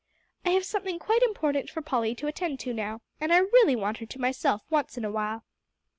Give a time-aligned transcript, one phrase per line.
[0.43, 3.97] "I have something quite important for Polly to attend to now; and I really want
[3.99, 5.45] her to myself once in a while."